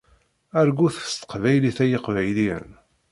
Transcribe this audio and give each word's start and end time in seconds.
Argut 0.59 0.95
s 1.11 1.13
teqbaylit 1.19 1.77
ay 1.83 1.91
iqbayliyen! 1.97 2.67